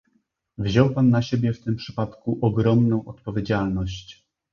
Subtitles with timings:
[0.57, 4.25] Wziął pan na siebie w tym przypadku ogromną odpowiedzialność